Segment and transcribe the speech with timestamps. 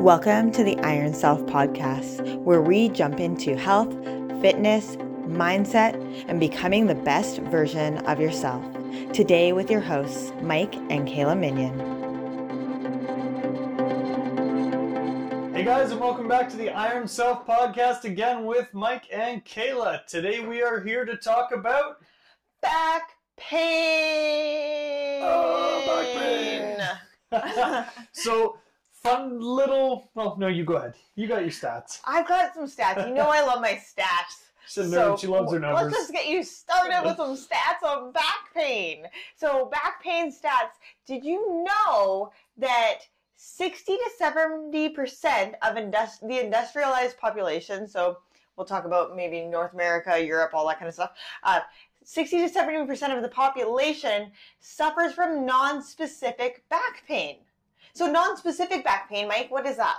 [0.00, 3.92] Welcome to the Iron Self podcast, where we jump into health,
[4.40, 8.64] fitness, mindset, and becoming the best version of yourself.
[9.12, 11.78] Today, with your hosts, Mike and Kayla Minion.
[15.52, 20.06] Hey guys, and welcome back to the Iron Self podcast again with Mike and Kayla.
[20.06, 21.98] Today we are here to talk about
[22.62, 25.20] Back pain.
[25.22, 27.84] Oh, back pain.
[28.12, 28.56] so
[29.02, 30.10] fun little.
[30.16, 30.94] Oh no, you go ahead.
[31.14, 32.00] You got your stats.
[32.04, 33.08] I've got some stats.
[33.08, 34.50] You know I love my stats.
[34.66, 35.18] She's a nerd.
[35.18, 35.84] she loves her numbers.
[35.84, 39.06] Let's just get you started with some stats on back pain.
[39.34, 40.78] So, back pain stats.
[41.06, 42.98] Did you know that
[43.34, 48.18] 60 to 70% of industri- the industrialized population, so
[48.56, 51.60] we'll talk about maybe North America, Europe, all that kind of stuff, uh,
[52.04, 57.38] 60 to 70% of the population suffers from non-specific back pain.
[57.94, 59.96] So non-specific back pain, Mike, what is that?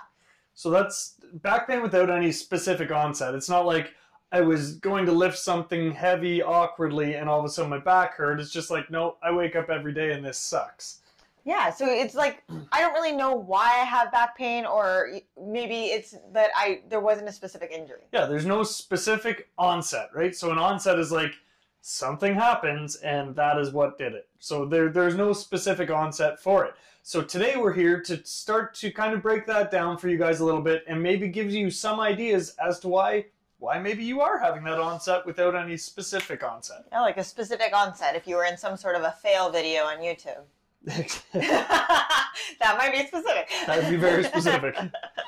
[0.53, 3.35] So that's back pain without any specific onset.
[3.35, 3.93] It's not like
[4.31, 8.15] I was going to lift something heavy awkwardly and all of a sudden my back
[8.15, 8.39] hurt.
[8.39, 10.99] It's just like, no, I wake up every day and this sucks.
[11.43, 15.09] Yeah, so it's like I don't really know why I have back pain, or
[15.43, 18.01] maybe it's that I there wasn't a specific injury.
[18.13, 20.35] Yeah, there's no specific onset, right?
[20.35, 21.33] So an onset is like
[21.81, 24.27] something happens and that is what did it.
[24.37, 26.75] So there there's no specific onset for it.
[27.03, 30.39] So today we're here to start to kind of break that down for you guys
[30.39, 33.25] a little bit and maybe give you some ideas as to why
[33.57, 36.83] why maybe you are having that onset without any specific onset.
[36.91, 39.83] Yeah, like a specific onset if you were in some sort of a fail video
[39.83, 40.41] on YouTube.
[40.83, 43.49] that might be specific.
[43.67, 44.75] That would be very specific.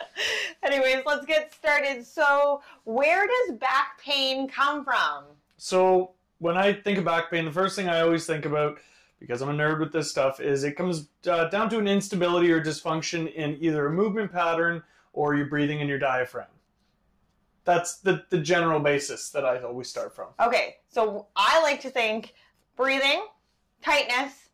[0.64, 2.06] Anyways, let's get started.
[2.06, 5.26] So, where does back pain come from?
[5.58, 8.80] So, when I think of back pain, the first thing I always think about,
[9.24, 12.52] because I'm a nerd with this stuff, is it comes uh, down to an instability
[12.52, 16.48] or dysfunction in either a movement pattern or your breathing and your diaphragm.
[17.64, 20.28] That's the, the general basis that I always start from.
[20.42, 22.33] Okay, so I like to think
[22.76, 23.26] breathing,
[23.82, 24.50] tightness,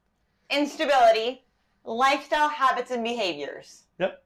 [0.52, 1.44] instability,
[1.84, 3.86] lifestyle habits, and behaviors.
[3.98, 4.24] Yep.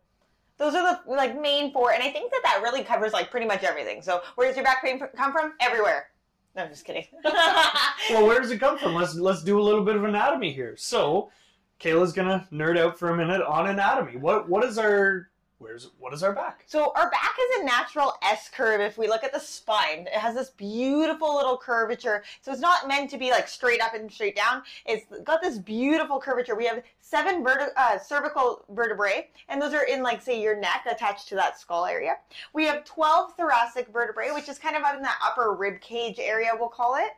[0.58, 3.48] Those are the like main four, and I think that that really covers like pretty
[3.48, 4.02] much everything.
[4.02, 5.54] So where does your back pain come from?
[5.62, 6.08] Everywhere.
[6.56, 7.06] No, I'm just kidding.
[7.24, 8.94] well, where does it come from?
[8.94, 10.76] Let's let's do a little bit of anatomy here.
[10.78, 11.32] So,
[11.80, 14.18] Kayla's gonna nerd out for a minute on anatomy.
[14.18, 15.30] What what is our
[15.64, 16.64] where's what is our back?
[16.68, 18.82] So our back is a natural S curve.
[18.82, 22.24] If we look at the spine, it has this beautiful little curvature.
[22.42, 24.64] So it's not meant to be like straight up and straight down.
[24.86, 26.56] It's got this beautiful curvature.
[26.56, 27.46] We have seven
[27.78, 31.86] uh, cervical vertebrae, and those are in like say your neck attached to that skull
[31.86, 32.18] area.
[32.54, 36.50] We have 12 thoracic vertebrae, which is kind of in that upper rib cage area,
[36.60, 37.12] we'll call it.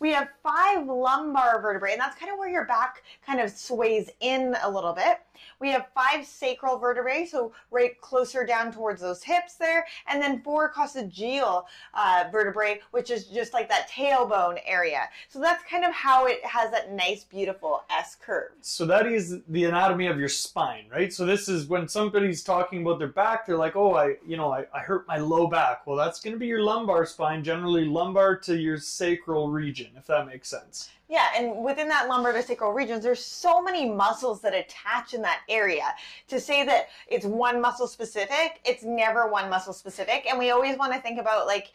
[0.00, 4.10] We have five lumbar vertebrae, and that's kind of where your back kind of sways
[4.20, 5.20] in a little bit.
[5.60, 10.42] We have five sacral vertebrae, so right closer down towards those hips there, and then
[10.42, 11.64] four coccygeal
[11.94, 15.08] uh, vertebrae, which is just like that tailbone area.
[15.28, 18.52] So that's kind of how it has that nice, beautiful S curve.
[18.60, 21.12] So that is the anatomy of your spine, right?
[21.12, 24.52] So this is when somebody's talking about their back, they're like, oh, I, you know,
[24.52, 25.86] I, I hurt my low back.
[25.86, 30.06] Well, that's going to be your lumbar spine, generally lumbar to your sacral region, if
[30.06, 30.90] that makes sense.
[31.08, 35.22] Yeah, and within that lumbar to sacral regions, there's so many muscles that attach in
[35.26, 35.94] that area.
[36.28, 40.26] To say that it's one muscle specific, it's never one muscle specific.
[40.28, 41.72] And we always want to think about like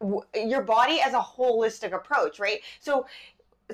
[0.00, 2.60] w- your body as a holistic approach, right?
[2.80, 3.06] So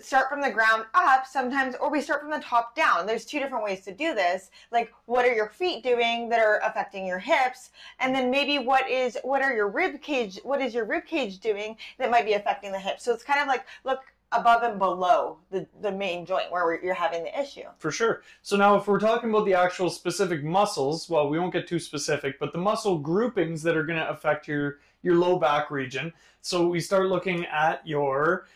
[0.00, 3.38] start from the ground up sometimes or we start from the top down there's two
[3.38, 7.18] different ways to do this like what are your feet doing that are affecting your
[7.20, 7.70] hips
[8.00, 11.38] and then maybe what is what are your rib cage what is your rib cage
[11.38, 14.00] doing that might be affecting the hips so it's kind of like look
[14.32, 17.62] above and below the, the main joint where you're having the issue.
[17.78, 18.22] For sure.
[18.42, 21.78] So now if we're talking about the actual specific muscles, well, we won't get too
[21.78, 26.12] specific, but the muscle groupings that are going to affect your your low back region.
[26.40, 28.46] So we start looking at your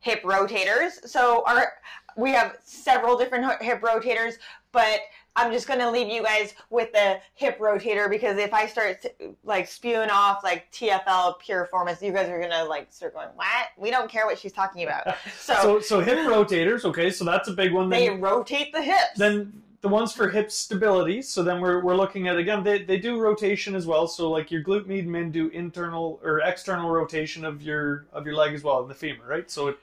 [0.00, 1.06] hip rotators.
[1.08, 1.72] So our
[2.16, 4.34] we have several different hip rotators,
[4.72, 5.00] but
[5.36, 9.04] I'm just gonna leave you guys with the hip rotator because if I start
[9.42, 13.68] like spewing off like TFL Piriformis, you guys are gonna like start going, "What?
[13.76, 16.84] We don't care what she's talking about." So, so, so hip rotators.
[16.84, 17.88] Okay, so that's a big one.
[17.88, 19.16] Then, they rotate the hips.
[19.16, 21.20] Then the ones for hip stability.
[21.20, 24.06] So then we're, we're looking at again they, they do rotation as well.
[24.06, 28.36] So like your glute med min do internal or external rotation of your of your
[28.36, 29.50] leg as well, in the femur, right?
[29.50, 29.78] So it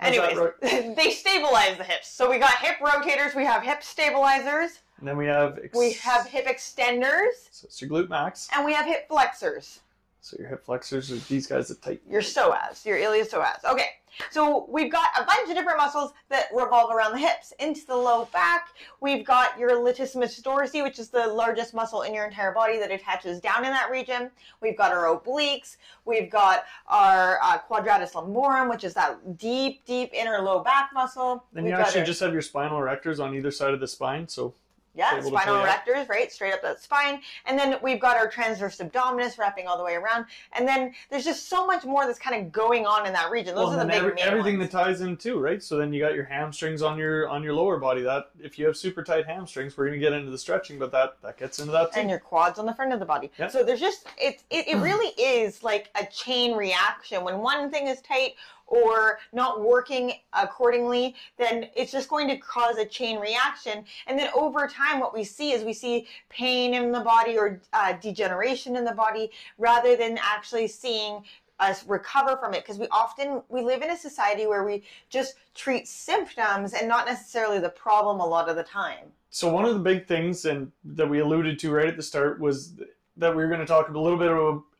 [0.00, 0.36] Anyways,
[0.96, 2.08] they stabilize the hips.
[2.08, 4.80] So we got hip rotators, we have hip stabilizers.
[4.98, 7.48] And then we have we have hip extenders.
[7.50, 8.48] So it's your glute max.
[8.54, 9.80] And we have hip flexors.
[10.20, 12.00] So your hip flexors are these guys that tight.
[12.08, 13.64] Your psoas, your iliopsoas.
[13.64, 13.90] Okay,
[14.32, 17.52] so we've got a bunch of different muscles that revolve around the hips.
[17.60, 18.70] Into the low back,
[19.00, 22.90] we've got your latissimus dorsi, which is the largest muscle in your entire body that
[22.90, 24.30] attaches down in that region.
[24.60, 25.76] We've got our obliques.
[26.06, 31.44] We've got our uh, quadratus lumborum, which is that deep, deep inner low back muscle.
[31.52, 33.86] Then We've you actually our- just have your spinal erectors on either side of the
[33.86, 34.26] spine.
[34.26, 34.54] So
[34.96, 36.32] Yeah, spinal erectors, right?
[36.32, 37.20] Straight up that spine.
[37.44, 40.24] And then we've got our transverse abdominis wrapping all the way around.
[40.52, 43.54] And then there's just so much more that's kind of going on in that region.
[43.54, 44.70] Those well, are the big every- everything ones.
[44.72, 45.62] that ties in too, right?
[45.62, 48.02] So then you got your hamstrings on your on your lower body.
[48.02, 51.16] That if you have super tight hamstrings, we're gonna get into the stretching, but that
[51.22, 52.00] that gets into that too.
[52.00, 53.30] and your quads on the front of the body.
[53.38, 53.48] Yeah.
[53.48, 57.22] So there's just it, it it really is like a chain reaction.
[57.22, 58.34] When one thing is tight
[58.66, 63.84] or not working accordingly, then it's just going to cause a chain reaction.
[64.06, 67.60] And then over time, what we see is we see pain in the body or
[67.72, 71.22] uh, degeneration in the body, rather than actually seeing
[71.58, 75.36] us recover from it because we often we live in a society where we just
[75.54, 79.72] treat symptoms and not necessarily the problem a lot of the time so one of
[79.72, 82.74] the big things and that we alluded to right at the start was
[83.16, 84.30] that we were going to talk a little bit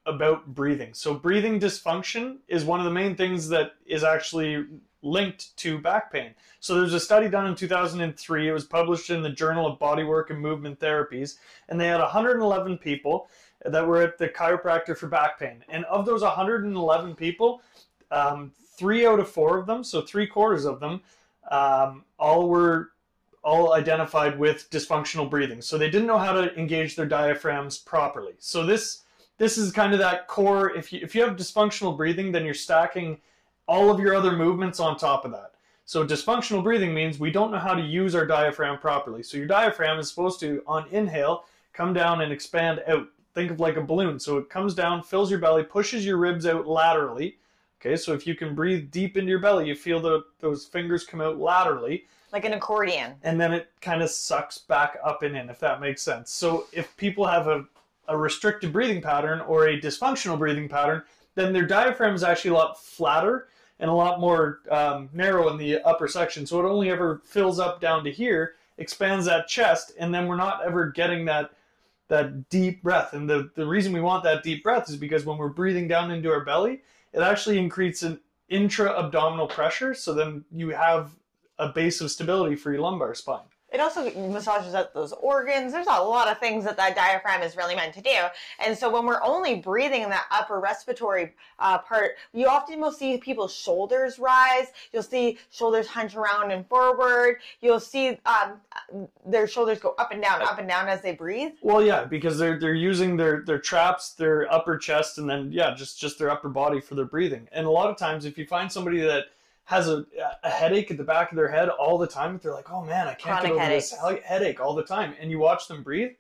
[0.06, 4.64] about, breathing so breathing dysfunction is one of the main things that is actually
[5.03, 9.23] linked to back pain so there's a study done in 2003 it was published in
[9.23, 11.37] the journal of bodywork and movement therapies
[11.69, 13.29] and they had 111 people
[13.64, 17.61] that were at the chiropractor for back pain and of those 111 people
[18.11, 21.00] um, three out of four of them so three quarters of them
[21.50, 22.91] um, all were
[23.47, 25.62] all identified with dysfunctional breathing.
[25.62, 28.32] So they didn't know how to engage their diaphragms properly.
[28.41, 29.05] So this
[29.38, 32.55] this is kind of that core if you if you have dysfunctional breathing then you're
[32.55, 33.19] stacking
[33.69, 35.53] all of your other movements on top of that.
[35.85, 39.23] So dysfunctional breathing means we don't know how to use our diaphragm properly.
[39.23, 43.09] So your diaphragm is supposed to on inhale come down and expand out.
[43.35, 44.19] Think of like a balloon.
[44.19, 47.38] So it comes down, fills your belly, pushes your ribs out laterally.
[47.81, 51.05] Okay, so if you can breathe deep into your belly, you feel the, those fingers
[51.05, 55.37] come out laterally like an accordion and then it kind of sucks back up and
[55.37, 56.31] in, if that makes sense.
[56.31, 57.65] So if people have a,
[58.08, 61.03] a restricted breathing pattern or a dysfunctional breathing pattern,
[61.35, 63.49] then their diaphragm is actually a lot flatter
[63.79, 66.47] and a lot more um, narrow in the upper section.
[66.47, 70.37] So it only ever fills up down to here, expands that chest, and then we're
[70.37, 71.50] not ever getting that
[72.08, 73.14] that deep breath.
[73.14, 76.12] And the, the reason we want that deep breath is because when we're breathing down
[76.12, 76.82] into our belly,
[77.12, 79.93] it actually increases an intra-abdominal pressure.
[79.93, 81.11] So then you have
[81.59, 83.41] a base of stability for your lumbar spine.
[83.73, 85.73] It also massages out those organs.
[85.73, 88.17] There's a lot of things that that diaphragm is really meant to do.
[88.65, 92.93] And so when we're only breathing in that upper respiratory uh, part, you often will
[92.93, 94.69] see people's shoulders rise.
[94.93, 97.41] You'll see shoulders hunch around and forward.
[97.61, 98.61] You'll see um,
[99.27, 101.53] their shoulders go up and down, up and down as they breathe.
[101.61, 105.75] Well, yeah, because they're they're using their their traps, their upper chest, and then yeah,
[105.75, 107.49] just just their upper body for their breathing.
[107.51, 109.25] And a lot of times, if you find somebody that
[109.67, 110.07] has a,
[110.45, 113.09] a headache at the back of their head all the time, they're like, oh man,
[113.09, 113.91] I can't Chronic get over headaches.
[113.91, 115.15] this headache all the time.
[115.21, 116.13] And you watch them breathe,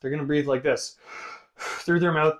[0.00, 0.96] they're gonna breathe like this
[1.56, 2.34] through their mouth,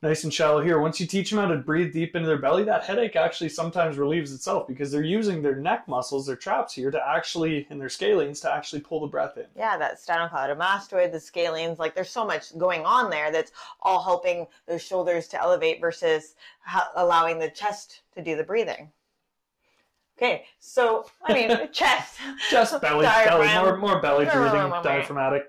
[0.00, 0.78] nice and shallow here.
[0.78, 3.98] Once you teach them how to breathe deep into their belly, that headache actually sometimes
[3.98, 7.88] relieves itself because they're using their neck muscles, their traps here, to actually, and their
[7.88, 9.44] scalenes, to actually pull the breath in.
[9.54, 13.52] Yeah, that sternocleidomastoid, the scalenes, like there's so much going on there that's
[13.82, 16.36] all helping those shoulders to elevate versus
[16.96, 18.90] allowing the chest to do the breathing.
[20.16, 22.18] Okay, so I mean, chest.
[22.50, 25.46] Just belly, belly, more, more belly breathing, diaphragmatic.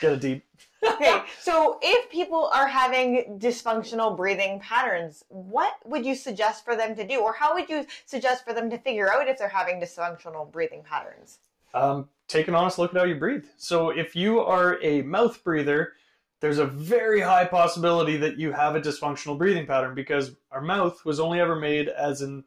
[0.00, 0.44] Get a deep.
[0.82, 6.94] okay, so if people are having dysfunctional breathing patterns, what would you suggest for them
[6.94, 7.20] to do?
[7.20, 10.84] Or how would you suggest for them to figure out if they're having dysfunctional breathing
[10.84, 11.38] patterns?
[11.74, 13.44] Um, take an honest look at how you breathe.
[13.56, 15.94] So if you are a mouth breather,
[16.40, 21.04] there's a very high possibility that you have a dysfunctional breathing pattern because our mouth
[21.04, 22.44] was only ever made as an,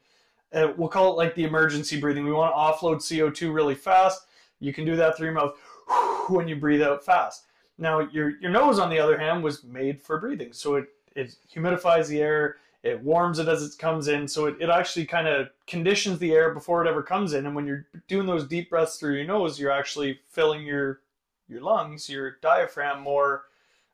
[0.54, 2.26] uh, we'll call it like the emergency breathing.
[2.26, 4.26] We want to offload CO2 really fast.
[4.60, 5.56] You can do that through your mouth
[6.30, 7.46] when you breathe out fast.
[7.78, 10.54] Now, your, your nose, on the other hand, was made for breathing.
[10.54, 14.28] So it, it humidifies the air, it warms it as it comes in.
[14.28, 17.46] So it, it actually kind of conditions the air before it ever comes in.
[17.46, 21.02] And when you're doing those deep breaths through your nose, you're actually filling your,
[21.48, 23.46] your lungs, your diaphragm more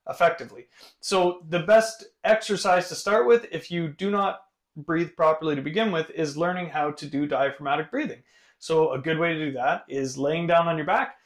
[0.10, 0.68] effectively.
[1.02, 4.42] So the best exercise to start with, if you do not
[4.78, 8.24] breathe properly to begin with, is learning how to do diaphragmatic breathing.
[8.60, 11.18] So a good way to do that is laying down on your back,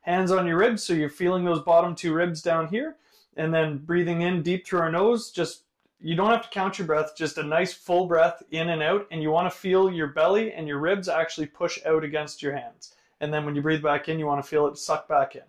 [0.00, 2.96] hands on your ribs, so you're feeling those bottom two ribs down here,
[3.36, 5.30] and then breathing in deep through our nose.
[5.30, 5.64] Just
[6.00, 9.06] you don't have to count your breath, just a nice full breath in and out,
[9.10, 12.56] and you want to feel your belly and your ribs actually push out against your
[12.56, 12.94] hands.
[13.20, 15.42] And then when you breathe back in, you want to feel it suck back in.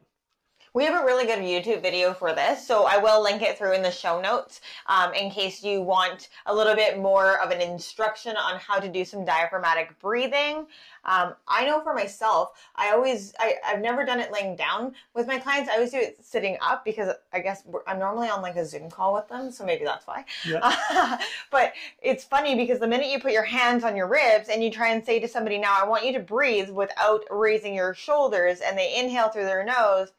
[0.73, 3.73] We have a really good YouTube video for this, so I will link it through
[3.73, 7.59] in the show notes um, in case you want a little bit more of an
[7.59, 10.65] instruction on how to do some diaphragmatic breathing.
[11.03, 15.27] Um, I know for myself, I always, I, I've never done it laying down with
[15.27, 15.69] my clients.
[15.69, 18.89] I always do it sitting up because I guess I'm normally on like a Zoom
[18.89, 20.23] call with them, so maybe that's why.
[20.45, 21.17] Yeah.
[21.51, 24.71] but it's funny because the minute you put your hands on your ribs and you
[24.71, 28.61] try and say to somebody, now I want you to breathe without raising your shoulders,
[28.61, 30.13] and they inhale through their nose,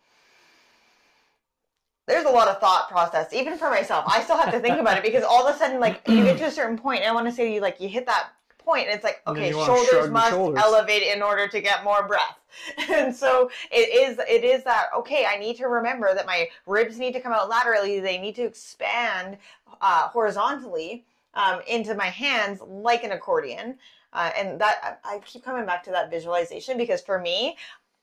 [2.06, 4.04] there's a lot of thought process, even for myself.
[4.08, 6.38] I still have to think about it because all of a sudden, like, you get
[6.38, 8.30] to a certain point, and I want to say to you, like, you hit that
[8.58, 10.62] point, and it's like, okay, you wanna shrug shoulders must shoulders.
[10.62, 12.38] elevate in order to get more breath.
[12.90, 16.98] And so it is, it is that, okay, I need to remember that my ribs
[16.98, 19.38] need to come out laterally, they need to expand
[19.80, 21.04] uh, horizontally
[21.34, 23.78] um, into my hands like an accordion.
[24.12, 27.56] Uh, and that I keep coming back to that visualization because for me,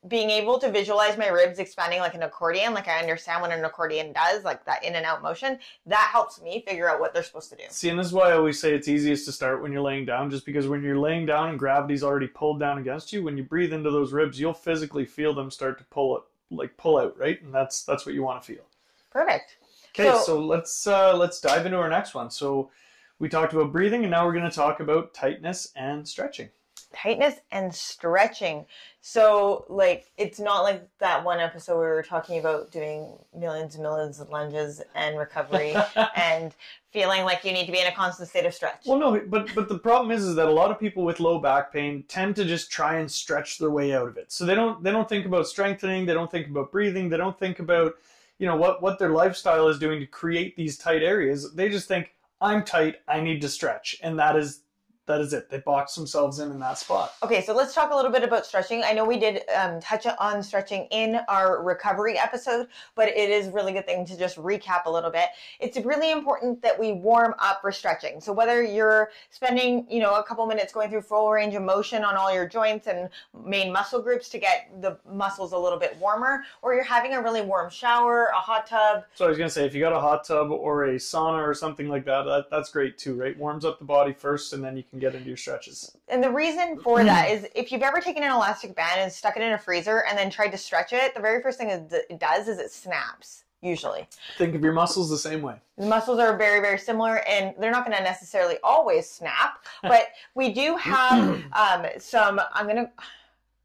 [0.08, 3.66] being able to visualize my ribs expanding like an accordion, like I understand what an
[3.66, 7.24] accordion does, like that in and out motion, that helps me figure out what they're
[7.24, 7.64] supposed to do.
[7.70, 10.06] See, and this is why I always say it's easiest to start when you're laying
[10.06, 13.36] down, just because when you're laying down and gravity's already pulled down against you, when
[13.36, 16.98] you breathe into those ribs, you'll physically feel them start to pull it, like pull
[16.98, 17.42] out, right?
[17.42, 18.64] And that's that's what you want to feel.
[19.12, 19.58] Perfect.
[19.94, 22.32] Okay, So- so, let's uh, let's dive into our next one.
[22.32, 22.72] So
[23.20, 26.50] we talked about breathing, and now we're going to talk about tightness and stretching.
[26.94, 28.66] Tightness and stretching.
[29.02, 33.76] So, like, it's not like that one episode where we were talking about doing millions
[33.76, 35.74] and millions of lunges and recovery
[36.16, 36.54] and
[36.92, 38.84] feeling like you need to be in a constant state of stretch.
[38.86, 41.40] Well, no, but but the problem is, is that a lot of people with low
[41.40, 44.32] back pain tend to just try and stretch their way out of it.
[44.32, 47.40] So they don't they don't think about strengthening, they don't think about breathing, they don't
[47.40, 47.94] think about
[48.38, 51.54] you know what what their lifestyle is doing to create these tight areas.
[51.54, 54.62] They just think I'm tight, I need to stretch, and that is
[55.10, 55.50] that is it.
[55.50, 57.16] They box themselves in in that spot.
[57.24, 58.84] Okay, so let's talk a little bit about stretching.
[58.84, 63.48] I know we did um, touch on stretching in our recovery episode, but it is
[63.48, 65.30] a really good thing to just recap a little bit.
[65.60, 68.22] It's really important that we warm up for stretching.
[68.22, 72.04] So whether you're spending, you know, a couple minutes going through full range of motion
[72.04, 73.10] on all your joints and
[73.44, 77.22] main muscle groups to get the muscles a little bit warmer, or you're having a
[77.22, 80.00] really warm shower, a hot tub, So I was gonna say, if you got a
[80.00, 83.36] hot tub or a sauna or something like that, that that's great too, right?
[83.36, 85.96] Warms up the body first, and then you can get into your stretches.
[86.08, 89.38] And the reason for that is if you've ever taken an elastic band and stuck
[89.38, 91.92] it in a freezer and then tried to stretch it, the very first thing it
[92.10, 94.08] it does is it snaps, usually.
[94.38, 95.56] Think of your muscles the same way.
[95.78, 100.10] The muscles are very, very similar and they're not going to necessarily always snap, but
[100.36, 102.92] we do have um, some, I'm going to.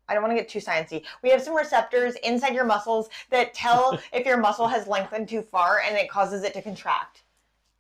[0.07, 1.03] I don't want to get too sciencey.
[1.23, 5.41] We have some receptors inside your muscles that tell if your muscle has lengthened too
[5.41, 7.24] far and it causes it to contract.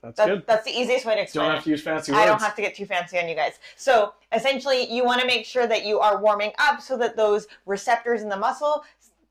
[0.04, 0.46] That's That, good.
[0.46, 2.22] that's the easiest way to explain Don't have to use fancy words.
[2.22, 3.58] I don't have to get too fancy on you guys.
[3.76, 7.46] So essentially, you want to make sure that you are warming up so that those
[7.64, 8.84] receptors in the muscle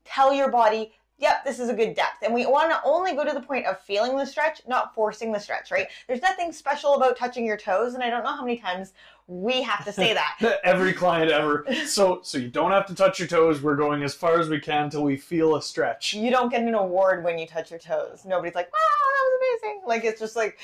[0.04, 2.22] tell your body, yep, this is a good depth.
[2.22, 5.32] And we want to only go to the point of feeling the stretch, not forcing
[5.32, 5.88] the stretch, right?
[6.06, 8.92] There's nothing special about touching your toes, and I don't know how many times
[9.26, 10.60] we have to say that.
[10.64, 11.64] Every client ever.
[11.86, 13.62] So so you don't have to touch your toes.
[13.62, 16.12] We're going as far as we can till we feel a stretch.
[16.12, 18.24] you don't get an award when you touch your toes.
[18.26, 19.82] Nobody's like, wow, that was amazing.
[19.86, 20.58] Like, it's just like,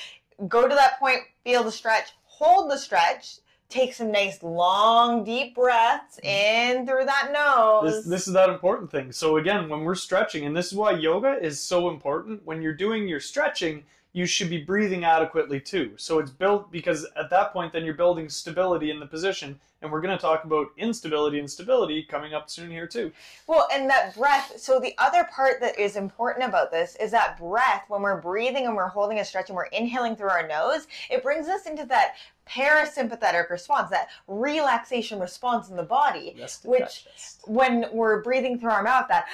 [0.47, 3.37] go to that point, feel the stretch, hold the stretch,
[3.71, 6.27] take some nice long, deep breaths mm.
[6.27, 7.91] in through that nose.
[7.91, 9.11] This this is that important thing.
[9.11, 12.45] So again, when we're stretching, and this is why yoga is so important.
[12.45, 15.93] When you're doing your stretching, you should be breathing adequately too.
[15.97, 19.59] So it's built because at that point, then you're building stability in the position.
[19.83, 23.11] And we're going to talk about instability and stability coming up soon here too.
[23.47, 24.53] Well, and that breath.
[24.57, 27.85] So the other part that is important about this is that breath.
[27.87, 31.23] When we're breathing and we're holding a stretch and we're inhaling through our nose, it
[31.23, 32.13] brings us into that
[32.47, 36.35] parasympathetic response, that relaxation response in the body.
[36.63, 37.05] Which-
[37.45, 39.25] When we're breathing through our mouth, that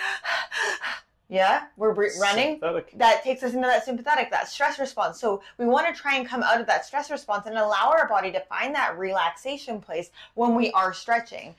[1.29, 2.59] yeah, we're running.
[2.95, 5.19] That takes us into that sympathetic, that stress response.
[5.19, 8.07] So we want to try and come out of that stress response and allow our
[8.07, 11.55] body to find that relaxation place when we are stretching.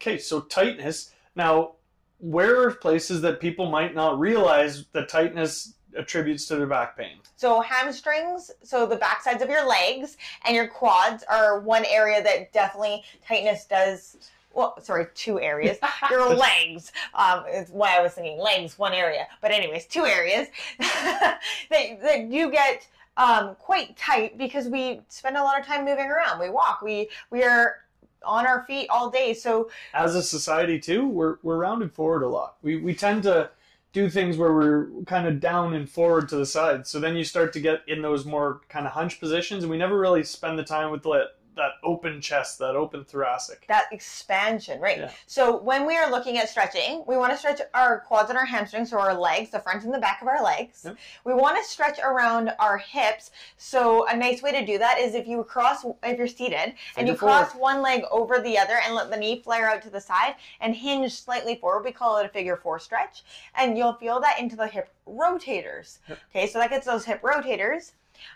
[0.00, 1.12] Okay, so tightness.
[1.36, 1.72] Now,
[2.18, 7.18] where are places that people might not realize that tightness attributes to their back pain?
[7.36, 12.22] So hamstrings, so the back sides of your legs and your quads are one area
[12.22, 14.16] that definitely tightness does.
[14.52, 15.78] Well, sorry, two areas.
[16.10, 19.26] Your legs, um, is why I was thinking legs, one area.
[19.40, 21.40] But anyways, two areas that,
[21.70, 26.40] that you get um, quite tight because we spend a lot of time moving around.
[26.40, 26.82] We walk.
[26.82, 27.76] We we are
[28.24, 29.34] on our feet all day.
[29.34, 32.56] So As a society, too, we're, we're rounded forward a lot.
[32.62, 33.50] We, we tend to
[33.92, 36.86] do things where we're kind of down and forward to the side.
[36.86, 39.78] So then you start to get in those more kind of hunch positions, and we
[39.78, 41.30] never really spend the time with the,
[41.60, 43.66] that open chest, that open thoracic.
[43.68, 44.98] that expansion, right?
[44.98, 45.10] Yeah.
[45.26, 48.46] So when we are looking at stretching, we want to stretch our quads and our
[48.46, 50.86] hamstrings, so our legs, the front and the back of our legs.
[51.24, 53.30] We want to stretch around our hips.
[53.58, 57.06] So a nice way to do that is if you cross, if you're seated and
[57.06, 59.90] you Figure cross one leg over the other and let the knee flare out to
[59.90, 61.84] the side and hinge slightly forward.
[61.84, 63.22] We call it a figure four stretch,
[63.54, 65.98] and you'll feel that into the hip rotators.
[66.08, 66.18] Yep.
[66.30, 67.92] Okay, so that gets those hip rotators,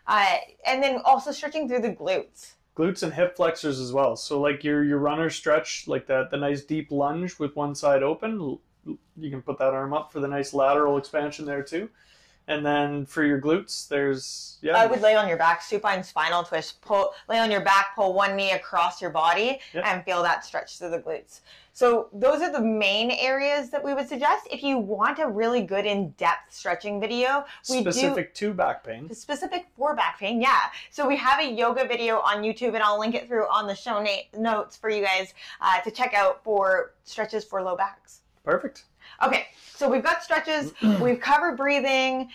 [0.06, 2.52] uh, and then also stretching through the glutes.
[2.76, 4.16] Glutes and hip flexors as well.
[4.16, 8.02] So like your your runner stretch, like that the nice deep lunge with one side
[8.02, 11.88] open, you can put that arm up for the nice lateral expansion there too.
[12.46, 16.42] And then for your glutes, there's yeah, I would lay on your back, supine spinal
[16.42, 20.44] twist, pull, lay on your back, pull one knee across your body, and feel that
[20.44, 21.40] stretch through the glutes.
[21.72, 24.46] So those are the main areas that we would suggest.
[24.50, 29.12] If you want a really good in-depth stretching video, we specific to back pain.
[29.12, 30.40] specific for back pain.
[30.40, 30.60] Yeah.
[30.90, 33.74] So we have a yoga video on YouTube, and I'll link it through on the
[33.74, 38.20] show na- notes for you guys uh, to check out for stretches for low backs.
[38.44, 38.84] Perfect.
[39.22, 39.46] Okay.
[39.74, 40.72] So we've got stretches.
[41.00, 42.30] we've covered breathing.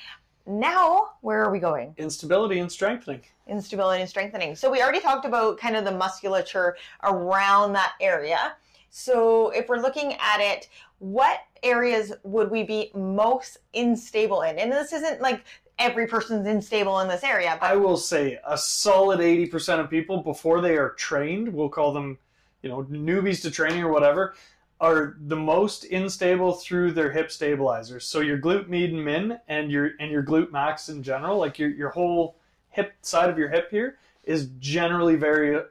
[0.46, 1.94] Now, where are we going?
[1.98, 3.22] Instability and strengthening.
[3.48, 4.56] instability and strengthening.
[4.56, 8.54] So we already talked about kind of the musculature around that area.
[8.90, 14.58] So if we're looking at it, what areas would we be most unstable in?
[14.58, 15.44] And this isn't like
[15.78, 20.62] every person's unstable in this area, I will say a solid 80% of people before
[20.62, 22.18] they are trained, we'll call them,
[22.62, 24.36] you know, newbies to training or whatever,
[24.82, 28.06] are the most unstable through their hip stabilizers.
[28.06, 31.60] So your glute med and min and your and your glute max in general, like
[31.60, 32.36] your your whole
[32.70, 35.62] hip side of your hip here is generally very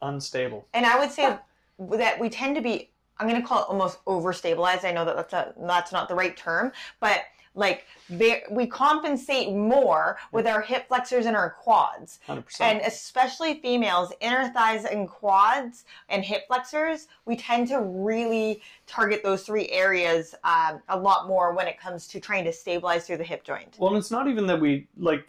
[0.00, 0.66] unstable.
[0.74, 1.38] and I would say
[1.78, 4.84] that we tend to be I'm going to call it almost over stabilized.
[4.84, 7.22] I know that that's, a, that's not the right term, but
[7.54, 12.18] like we compensate more with our hip flexors and our quads.
[12.28, 12.60] 100%.
[12.60, 19.22] And especially females, inner thighs and quads and hip flexors, we tend to really target
[19.22, 23.18] those three areas um, a lot more when it comes to trying to stabilize through
[23.18, 23.76] the hip joint.
[23.78, 25.26] Well, and it's not even that we like.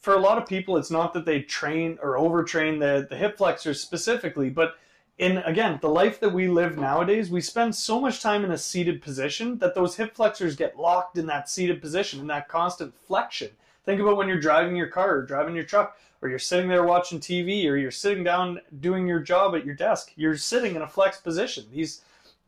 [0.00, 3.36] For a lot of people, it's not that they train or overtrain the the hip
[3.36, 4.76] flexors specifically, but
[5.20, 8.58] in again the life that we live nowadays, we spend so much time in a
[8.58, 12.94] seated position that those hip flexors get locked in that seated position in that constant
[13.06, 13.50] flexion.
[13.84, 16.84] Think about when you're driving your car or driving your truck, or you're sitting there
[16.84, 20.12] watching TV, or you're sitting down doing your job at your desk.
[20.16, 21.66] You're sitting in a flexed position.
[21.70, 22.00] These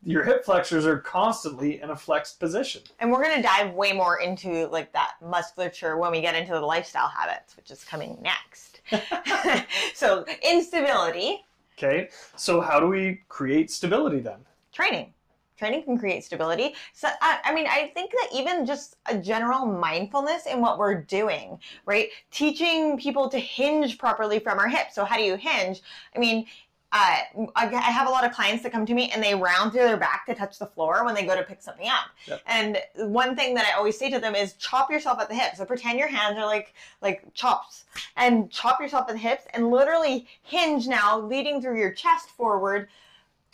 [0.05, 2.81] your hip flexors are constantly in a flexed position.
[2.99, 6.53] And we're going to dive way more into like that musculature when we get into
[6.53, 8.81] the lifestyle habits, which is coming next.
[9.93, 11.45] so, instability,
[11.77, 14.39] Okay, so how do we create stability then?
[14.73, 15.13] training.
[15.55, 16.73] Training can create stability.
[16.93, 21.01] So, I, I mean, I think that even just a general mindfulness in what we're
[21.01, 22.09] doing, right?
[22.31, 24.95] Teaching people to hinge properly from our hips.
[24.95, 25.81] So, how do you hinge?
[26.15, 26.47] I mean,
[26.93, 27.17] uh,
[27.55, 29.81] I I have a lot of clients that come to me and they round through
[29.81, 32.05] their back to touch the floor when they go to pick something up.
[32.27, 32.41] Yep.
[32.45, 35.57] And one thing that I always say to them is chop yourself at the hips.
[35.57, 39.71] So pretend your hands are like like chops and chop yourself at the hips and
[39.71, 42.87] literally hinge now, leading through your chest forward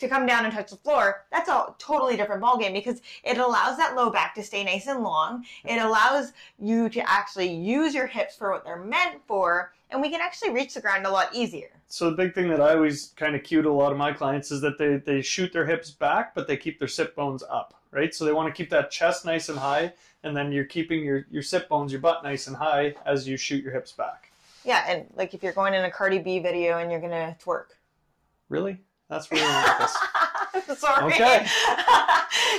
[0.00, 3.76] to come down and touch the floor, that's a totally different ballgame because it allows
[3.76, 5.44] that low back to stay nice and long.
[5.64, 10.10] It allows you to actually use your hips for what they're meant for, and we
[10.10, 11.70] can actually reach the ground a lot easier.
[11.92, 14.12] So the big thing that I always kind of cue to a lot of my
[14.12, 17.42] clients is that they, they shoot their hips back, but they keep their sit bones
[17.50, 18.14] up, right?
[18.14, 21.26] So they want to keep that chest nice and high, and then you're keeping your,
[21.32, 24.30] your sit bones, your butt nice and high as you shoot your hips back.
[24.64, 27.70] Yeah, and like if you're going in a Cardi B video and you're gonna twerk.
[28.48, 28.78] Really?
[29.08, 29.96] That's really ridiculous.
[30.80, 31.12] Sorry.
[31.12, 31.44] Okay.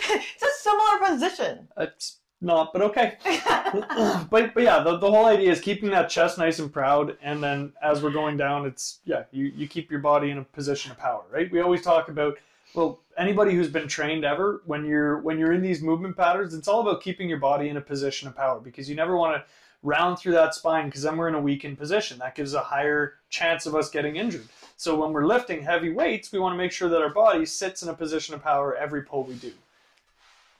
[0.09, 1.69] it's a similar position.
[1.77, 3.17] It's not, but okay.
[4.29, 7.41] but but yeah, the, the whole idea is keeping that chest nice and proud, and
[7.41, 10.91] then as we're going down, it's yeah, you you keep your body in a position
[10.91, 11.51] of power, right?
[11.51, 12.37] We always talk about
[12.73, 16.67] well, anybody who's been trained ever, when you're when you're in these movement patterns, it's
[16.67, 19.43] all about keeping your body in a position of power because you never want to
[19.83, 22.19] round through that spine because then we're in a weakened position.
[22.19, 24.47] That gives a higher chance of us getting injured.
[24.77, 27.83] So when we're lifting heavy weights, we want to make sure that our body sits
[27.83, 29.51] in a position of power every pull we do.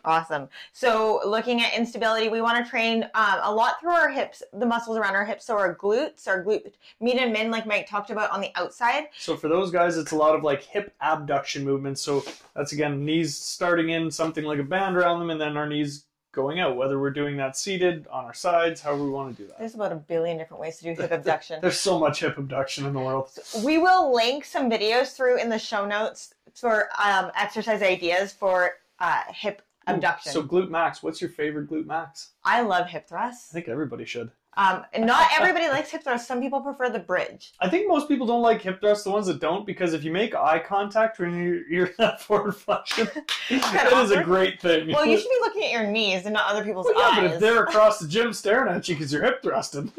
[0.05, 0.49] Awesome.
[0.73, 4.65] So, looking at instability, we want to train um, a lot through our hips, the
[4.65, 5.45] muscles around our hips.
[5.45, 9.05] So, our glutes, our glute med and min, like Mike talked about on the outside.
[9.17, 12.01] So for those guys, it's a lot of like hip abduction movements.
[12.01, 12.23] So
[12.55, 16.05] that's again knees starting in something like a band around them, and then our knees
[16.31, 16.75] going out.
[16.75, 19.59] Whether we're doing that seated on our sides, however we want to do that.
[19.59, 21.59] There's about a billion different ways to do hip abduction.
[21.61, 23.29] There's so much hip abduction in the world.
[23.63, 28.71] we will link some videos through in the show notes for um, exercise ideas for
[28.99, 30.31] uh, hip abduction.
[30.31, 32.31] So glute max, what's your favorite glute max?
[32.43, 33.51] I love hip thrusts.
[33.51, 34.31] I think everybody should.
[34.57, 36.27] Um, not everybody likes hip thrusts.
[36.27, 37.53] Some people prefer the bridge.
[37.61, 40.11] I think most people don't like hip thrusts, the ones that don't, because if you
[40.11, 43.07] make eye contact when you're, you're in that forward flexion,
[43.49, 44.89] that is a great thing.
[44.91, 47.27] Well, you should be looking at your knees and not other people's Well, yeah, eyes.
[47.29, 49.89] but if they're across the gym staring at you because you're hip thrusting.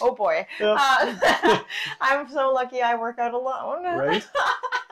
[0.00, 0.46] oh boy.
[0.60, 0.76] Yeah.
[0.78, 1.58] Uh,
[2.00, 3.82] I'm so lucky I work out alone.
[3.84, 4.26] right?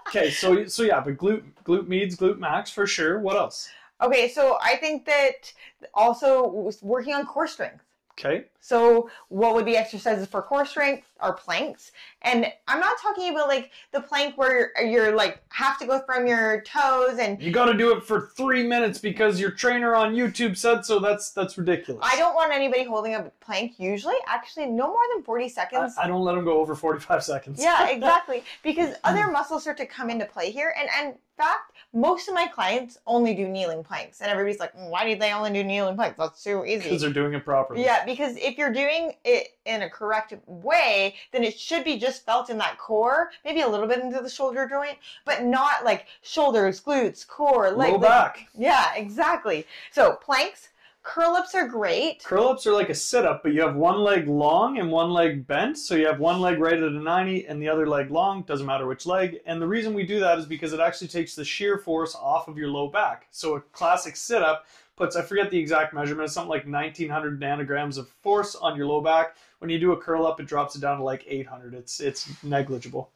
[0.08, 3.20] Okay, so so yeah, but glute glute meads, glute max for sure.
[3.20, 3.68] What else?
[4.00, 5.52] Okay, so I think that
[5.92, 7.84] also working on core strength.
[8.18, 11.92] Okay, So what would be exercises for core strength are planks.
[12.22, 16.00] And I'm not talking about like the plank where you're, you're like have to go
[16.04, 19.94] from your toes and you got to do it for three minutes because your trainer
[19.94, 20.98] on YouTube said so.
[20.98, 22.04] That's that's ridiculous.
[22.04, 25.94] I don't want anybody holding a plank usually, actually no more than 40 seconds.
[25.96, 27.62] I don't let them go over forty-five seconds.
[27.62, 28.42] yeah, exactly.
[28.64, 29.32] Because other mm.
[29.32, 30.74] muscles start to come into play here.
[30.76, 34.20] And, and in fact, most of my clients only do kneeling planks.
[34.20, 36.18] And everybody's like, "Mm, why do they only do kneeling planks?
[36.18, 36.84] That's too easy.
[36.84, 37.82] because they're doing it properly.
[37.82, 42.24] Yeah, because if you're doing it in a correct way, then it should be just
[42.26, 46.06] felt in that core, maybe a little bit into the shoulder joint, but not like
[46.22, 47.92] shoulders, glutes, core, leg.
[47.92, 48.48] Low like- back.
[48.54, 49.66] Yeah, exactly.
[49.90, 50.68] So planks,
[51.08, 52.22] curl ups are great.
[52.22, 55.10] Curl ups are like a sit up, but you have one leg long and one
[55.10, 55.78] leg bent.
[55.78, 58.66] So you have one leg right at a 90 and the other leg long, doesn't
[58.66, 59.40] matter which leg.
[59.46, 62.46] And the reason we do that is because it actually takes the shear force off
[62.46, 63.26] of your low back.
[63.30, 64.66] So a classic sit up
[64.96, 69.00] puts, I forget the exact measurement, something like 1900 nanograms of force on your low
[69.00, 69.36] back.
[69.60, 71.72] When you do a curl up, it drops it down to like 800.
[71.72, 73.12] It's, it's negligible.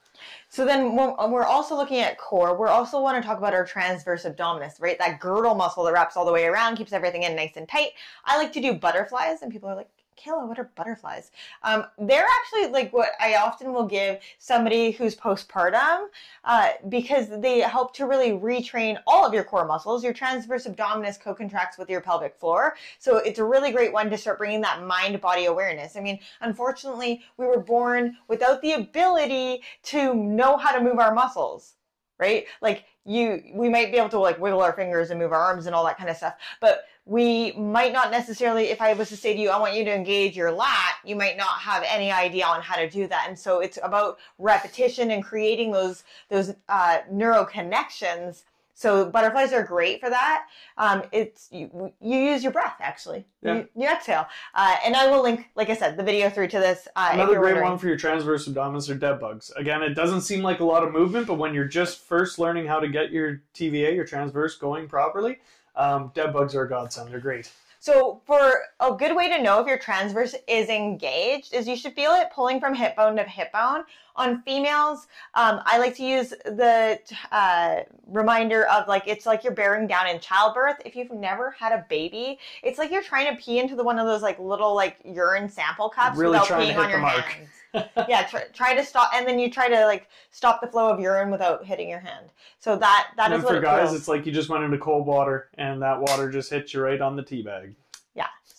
[0.48, 3.54] So then when uh, we're also looking at core, We're also want to talk about
[3.54, 4.98] our transverse abdominis, right?
[4.98, 7.90] That girdle muscle that wraps all the way around, keeps everything in nice and tight.
[8.24, 11.30] I like to do butterflies, and people are like, Kayla, what are butterflies?
[11.62, 16.06] Um, they're actually like what I often will give somebody who's postpartum
[16.44, 20.04] uh, because they help to really retrain all of your core muscles.
[20.04, 22.76] Your transverse abdominis co-contracts with your pelvic floor.
[22.98, 25.96] So it's a really great one to start bringing that mind body awareness.
[25.96, 31.14] I mean, unfortunately, we were born without the ability to know how to move our
[31.14, 31.74] muscles,
[32.22, 32.46] right?
[32.60, 35.66] Like you, we might be able to like wiggle our fingers and move our arms
[35.66, 39.16] and all that kind of stuff, but we might not necessarily, if I was to
[39.16, 42.12] say to you, I want you to engage your lat, you might not have any
[42.12, 43.24] idea on how to do that.
[43.28, 48.44] And so it's about repetition and creating those, those uh, neural connections.
[48.74, 50.46] So butterflies are great for that.
[50.78, 53.26] Um, it's you, you use your breath actually.
[53.42, 53.54] Yeah.
[53.54, 56.58] You, you exhale, uh, and I will link, like I said, the video through to
[56.58, 56.88] this.
[56.96, 57.70] Uh, Another great wondering.
[57.70, 59.50] one for your transverse abdominis are dead bugs.
[59.56, 62.66] Again, it doesn't seem like a lot of movement, but when you're just first learning
[62.66, 65.38] how to get your TVA, your transverse, going properly,
[65.76, 67.10] um, dead bugs are a godsend.
[67.10, 67.50] They're great.
[67.82, 71.94] So, for a good way to know if your transverse is engaged is you should
[71.94, 73.82] feel it pulling from hip bone to hip bone.
[74.14, 77.00] On females, um, I like to use the
[77.32, 80.76] uh, reminder of like it's like you're bearing down in childbirth.
[80.84, 83.98] If you've never had a baby, it's like you're trying to pee into the one
[83.98, 87.00] of those like little like urine sample cups Really without trying to peeing on your
[87.00, 87.24] mark.
[87.24, 87.48] hands.
[87.74, 91.00] Yeah, try, try to stop, and then you try to like stop the flow of
[91.00, 92.26] urine without hitting your hand.
[92.58, 94.00] So that that and is for it guys, feels.
[94.00, 97.00] it's like you just went into cold water and that water just hits you right
[97.00, 97.74] on the tea bag.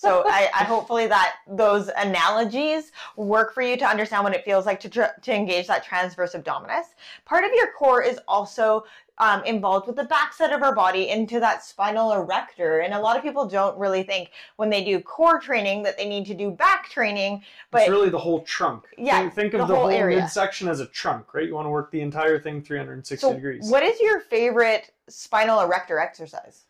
[0.04, 4.66] So I, I hopefully that those analogies work for you to understand what it feels
[4.66, 6.88] like to tr- to engage that transverse abdominis.
[7.26, 8.84] Part of your core is also
[9.20, 13.16] um, involved with the backside of our body into that spinal erector, and a lot
[13.16, 16.52] of people don't really think when they do core training that they need to do
[16.52, 17.42] back training.
[17.72, 18.86] But it's really the whole trunk.
[18.98, 21.48] Yeah, Think, think of the the, whole whole, midsection as a trunk, right?
[21.48, 23.70] You want to work the entire thing 360 so, degrees.
[23.70, 26.66] what is your favorite spinal erector exercise?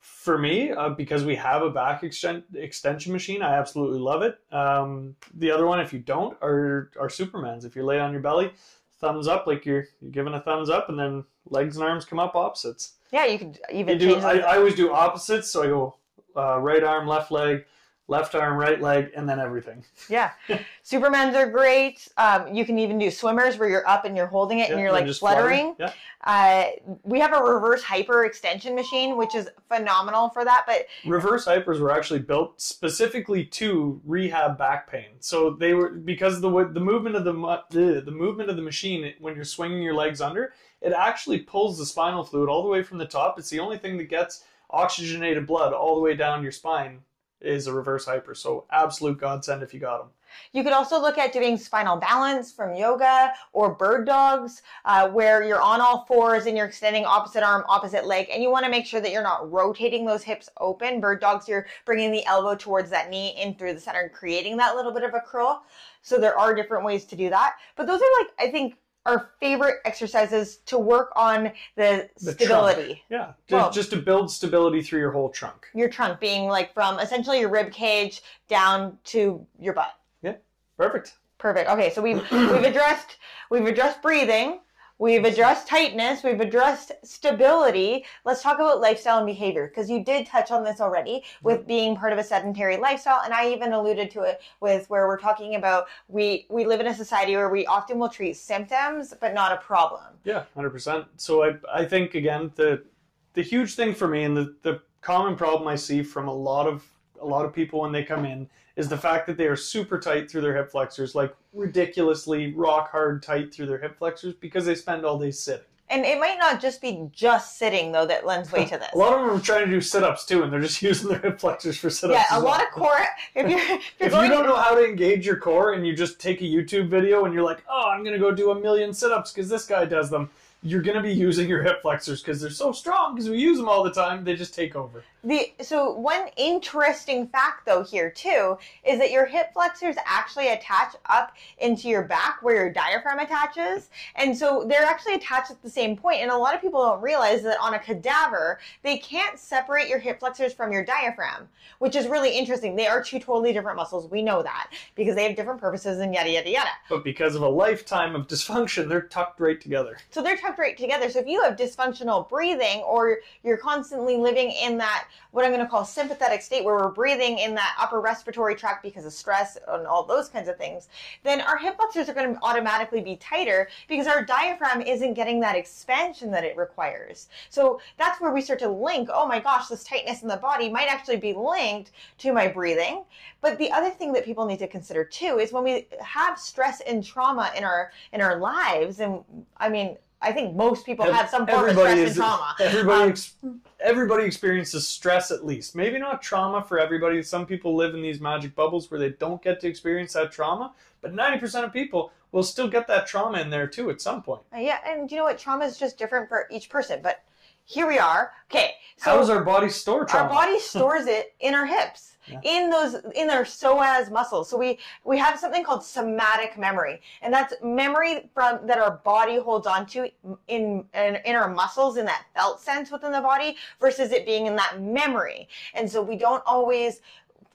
[0.00, 4.38] For me, uh, because we have a back exten- extension machine, I absolutely love it.
[4.50, 7.66] Um, the other one, if you don't, are are Supermans.
[7.66, 8.52] If you lay on your belly,
[8.98, 12.18] thumbs up, like you're you're giving a thumbs up, and then legs and arms come
[12.18, 12.94] up opposites.
[13.12, 14.16] Yeah, you could even You do.
[14.16, 15.96] I, I always do opposites, so I go
[16.34, 17.66] uh, right arm, left leg,
[18.10, 19.84] left arm, right leg, and then everything.
[20.08, 20.32] Yeah,
[20.84, 22.08] Supermans are great.
[22.16, 24.82] Um, you can even do swimmers where you're up and you're holding it Yeah, and
[24.82, 25.76] you're like fluttering.
[25.78, 25.92] Yeah.
[26.24, 26.64] Uh,
[27.04, 30.64] we have a reverse hyper extension machine, which is phenomenal for that.
[30.66, 35.10] But Reverse hypers were actually built specifically to rehab back pain.
[35.20, 39.14] So they were because the the movement of the the, the movement of the machine
[39.20, 42.82] when you're swinging your legs under, it actually pulls the spinal fluid all the way
[42.82, 43.38] from the top.
[43.38, 47.00] It's the only thing that gets oxygenated blood all the way down your spine
[47.40, 48.34] is a reverse hyper.
[48.34, 50.08] So absolute godsend if you got them.
[50.52, 55.42] you could also look at doing spinal balance from yoga or bird dogs, uh, where
[55.42, 58.70] you're on all fours and you're extending opposite arm, opposite leg, and you want to
[58.70, 61.00] make sure that you're not rotating those hips open.
[61.00, 64.56] Bird dogs, you're bringing the elbow towards that knee in through the center, and creating
[64.56, 65.62] that little bit of a curl.
[66.02, 67.56] So there are different ways to do that.
[67.76, 73.02] But those are like, I think, our favorite exercises to work on the, The stability.
[73.10, 75.66] Yeah, Well- just to build stability through your whole trunk.
[75.74, 79.94] Your trunk being like from essentially your rib cage down to your butt.
[80.22, 80.34] Yeah,
[80.76, 81.14] perfect.
[81.38, 81.70] Perfect.
[81.70, 83.16] Okay, so we've we've addressed
[83.50, 84.60] we've addressed breathing,
[85.00, 88.04] we've addressed tightness, we've addressed stability.
[88.24, 91.68] Let's talk about lifestyle and behavior because you did touch on this already with mm-hmm.
[91.68, 95.18] being part of a sedentary lifestyle, and I even alluded to it with where we're
[95.18, 99.34] talking about we we live in a society where we often will treat symptoms but
[99.34, 100.04] not a problem.
[100.22, 101.06] Yeah, hundred percent.
[101.16, 102.84] So I I think again the
[103.32, 106.66] the huge thing for me and the the common problem I see from a lot
[106.66, 106.86] of
[107.20, 109.98] a lot of people when they come in is the fact that they are super
[109.98, 114.64] tight through their hip flexors, like ridiculously rock hard tight through their hip flexors because
[114.64, 115.64] they spend all day sitting.
[115.90, 118.88] And it might not just be just sitting though that lends way to this.
[118.94, 121.08] A lot of them are trying to do sit ups too, and they're just using
[121.08, 122.24] their hip flexors for sit ups.
[122.30, 122.96] yeah, a lot of core.
[123.34, 125.94] If you're, if you're If you don't know how to engage your core and you
[125.94, 128.60] just take a YouTube video and you're like, oh, I'm going to go do a
[128.60, 130.30] million sit ups because this guy does them,
[130.62, 133.56] you're going to be using your hip flexors because they're so strong because we use
[133.56, 134.24] them all the time.
[134.24, 135.04] They just take over.
[135.22, 140.96] The so one interesting fact though here too is that your hip flexors actually attach
[141.06, 145.68] up into your back where your diaphragm attaches, and so they're actually attached at the
[145.68, 146.20] same point.
[146.22, 149.98] And a lot of people don't realize that on a cadaver they can't separate your
[149.98, 151.48] hip flexors from your diaphragm,
[151.80, 152.74] which is really interesting.
[152.74, 154.10] They are two totally different muscles.
[154.10, 156.70] We know that because they have different purposes and yada yada yada.
[156.88, 159.98] But because of a lifetime of dysfunction, they're tucked right together.
[160.10, 161.10] So they're tucked right together.
[161.10, 165.64] So if you have dysfunctional breathing or you're constantly living in that what I'm going
[165.64, 169.58] to call sympathetic state where we're breathing in that upper respiratory tract because of stress
[169.68, 170.88] and all those kinds of things,
[171.22, 175.40] then our hip flexors are going to automatically be tighter because our diaphragm isn't getting
[175.40, 177.28] that expansion that it requires.
[177.48, 180.68] So that's where we start to link, oh my gosh, this tightness in the body
[180.68, 183.04] might actually be linked to my breathing.
[183.40, 186.80] But the other thing that people need to consider too is when we have stress
[186.82, 189.24] and trauma in our in our lives and
[189.56, 192.54] I mean I think most people Ev- have some form of stress and trauma.
[192.60, 193.34] Everybody, Um, ex-
[193.80, 195.74] everybody experiences stress at least.
[195.74, 197.22] Maybe not trauma for everybody.
[197.22, 200.74] Some people live in these magic bubbles where they don't get to experience that trauma,
[201.00, 204.42] but 90% of people will still get that trauma in there too at some point.
[204.54, 205.38] Uh, Yeah, and you know what?
[205.38, 207.00] Trauma is just different for each person.
[207.02, 207.22] But
[207.64, 208.32] here we are.
[208.50, 210.28] Okay, so How does our body store trauma?
[210.28, 212.09] our body stores it in our hips.
[212.42, 217.32] In those, in our psoas muscles, so we we have something called somatic memory, and
[217.32, 220.08] that's memory from that our body holds on to
[220.48, 224.46] in, in in our muscles in that felt sense within the body versus it being
[224.46, 227.00] in that memory, and so we don't always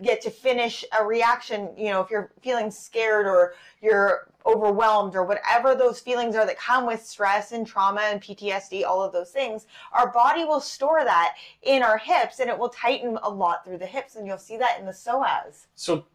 [0.01, 1.69] get to finish a reaction.
[1.77, 6.57] You know, if you're feeling scared or you're overwhelmed or whatever those feelings are that
[6.57, 11.03] come with stress and trauma and PTSD, all of those things, our body will store
[11.03, 14.15] that in our hips and it will tighten a lot through the hips.
[14.15, 15.67] And you'll see that in the psoas.
[15.75, 16.05] So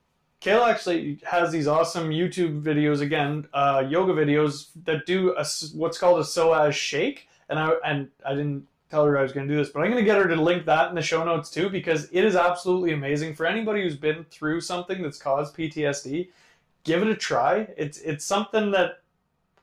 [0.41, 5.99] Kayla actually has these awesome YouTube videos again, uh, yoga videos that do a, what's
[5.99, 9.55] called a psoas shake, and I and I didn't tell her I was going to
[9.55, 11.49] do this, but I'm going to get her to link that in the show notes
[11.49, 16.29] too because it is absolutely amazing for anybody who's been through something that's caused PTSD.
[16.85, 17.69] Give it a try.
[17.77, 19.03] It's it's something that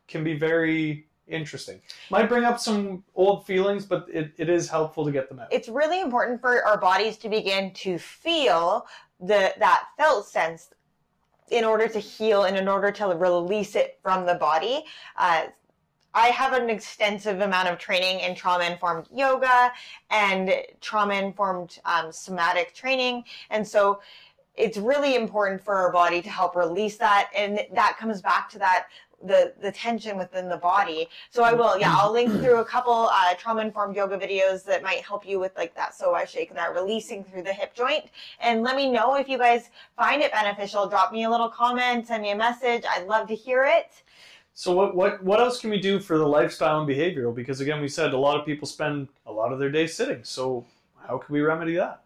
[0.07, 1.81] can be very interesting.
[2.09, 5.47] Might bring up some old feelings, but it, it is helpful to get them out.
[5.51, 8.87] It's really important for our bodies to begin to feel
[9.19, 10.69] the that felt sense
[11.49, 14.83] in order to heal and in order to release it from the body.
[15.17, 15.47] Uh,
[16.17, 19.71] I have an extensive amount of training in trauma informed yoga
[20.09, 20.51] and
[20.81, 23.23] trauma informed um, somatic training.
[23.51, 24.01] And so
[24.55, 27.29] it's really important for our body to help release that.
[27.37, 28.87] And that comes back to that
[29.23, 31.07] the the tension within the body.
[31.29, 34.81] So I will, yeah, I'll link through a couple uh, trauma informed yoga videos that
[34.81, 38.05] might help you with like that psoas shake and that releasing through the hip joint.
[38.39, 40.87] And let me know if you guys find it beneficial.
[40.87, 42.83] Drop me a little comment, send me a message.
[42.89, 44.03] I'd love to hear it.
[44.57, 47.33] So what what what else can we do for the lifestyle and behavioral?
[47.33, 50.23] Because again, we said a lot of people spend a lot of their day sitting.
[50.23, 50.65] So
[51.07, 52.01] how can we remedy that?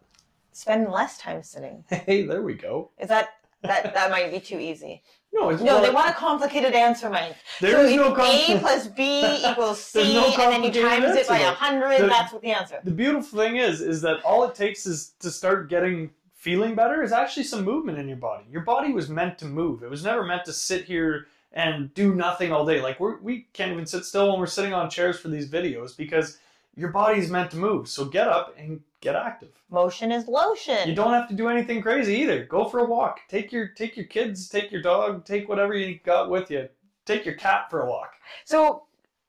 [0.52, 1.86] Spend less time sitting.
[1.90, 2.90] Hey, there we go.
[3.00, 5.02] Is that that that might be too easy?
[5.34, 7.38] No, it's No, well, they want a complicated answer, Mike.
[7.62, 11.26] There so is no A plus B equals C, no and then you times it
[11.26, 12.02] by a hundred.
[12.10, 12.82] That's what the answer.
[12.84, 17.02] The beautiful thing is, is that all it takes is to start getting feeling better
[17.02, 18.44] is actually some movement in your body.
[18.52, 19.84] Your body was meant to move.
[19.84, 22.82] It was never meant to sit here and do nothing all day.
[22.82, 25.96] Like we're, we can't even sit still when we're sitting on chairs for these videos
[25.96, 26.38] because
[26.76, 27.88] your body's meant to move.
[27.88, 29.50] So get up and get active.
[29.70, 30.88] Motion is lotion.
[30.88, 32.46] You don't have to do anything crazy either.
[32.46, 33.20] Go for a walk.
[33.28, 36.70] Take your take your kids, take your dog, take whatever you got with you.
[37.06, 38.14] Take your cat for a walk.
[38.46, 38.84] So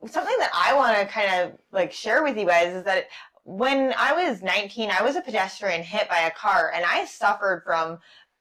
[0.06, 3.08] something that I want to kind of like share with you guys is that
[3.44, 7.62] when I was 19, I was a pedestrian hit by a car and I suffered
[7.64, 7.98] from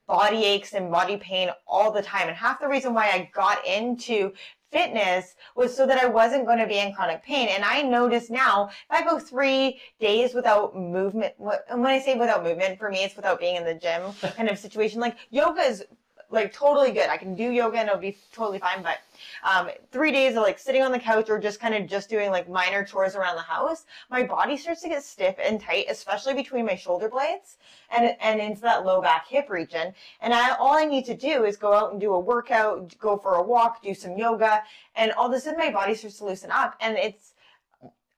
[0.08, 2.28] body aches and body pain all the time.
[2.28, 4.34] And half the reason why I got into
[4.72, 7.50] fitness was so that I wasn't going to be in chronic pain.
[7.50, 11.34] And I notice now if I go three days without movement,
[11.70, 14.50] and when I say without movement, for me, it's without being in the gym kind
[14.50, 15.02] of situation.
[15.02, 15.84] Like yoga is
[16.32, 17.10] like totally good.
[17.10, 18.82] I can do yoga and it'll be totally fine.
[18.82, 19.00] But
[19.44, 22.32] um, three days of like sitting on the couch or just kind of just doing
[22.32, 26.34] like minor chores around the house, my body starts to get stiff and tight, especially
[26.34, 27.58] between my shoulder blades
[27.90, 29.94] and and into that low back hip region.
[30.22, 33.18] And I, all I need to do is go out and do a workout, go
[33.18, 34.64] for a walk, do some yoga,
[34.96, 36.76] and all of a sudden my body starts to loosen up.
[36.82, 37.34] And it's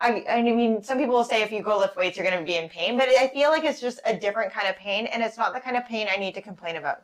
[0.02, 2.46] I, I mean, some people will say if you go lift weights, you're going to
[2.46, 5.24] be in pain, but I feel like it's just a different kind of pain, and
[5.24, 7.04] it's not the kind of pain I need to complain about